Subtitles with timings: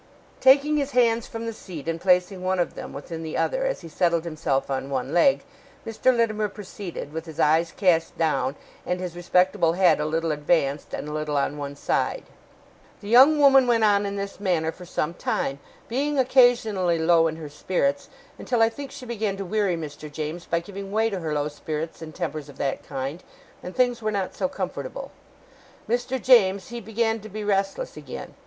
[0.39, 3.81] Taking his hands from the seat, and placing one of them within the other, as
[3.81, 5.43] he settled himself on one leg,
[5.85, 6.05] Mr.
[6.11, 11.07] Littimer proceeded, with his eyes cast down, and his respectable head a little advanced, and
[11.07, 12.23] a little on one side:
[12.99, 17.35] 'The young woman went on in this manner for some time, being occasionally low in
[17.35, 18.09] her spirits,
[18.39, 20.11] until I think she began to weary Mr.
[20.11, 23.23] James by giving way to her low spirits and tempers of that kind;
[23.61, 25.11] and things were not so comfortable.
[25.87, 26.19] Mr.
[26.19, 28.33] James he began to be restless again.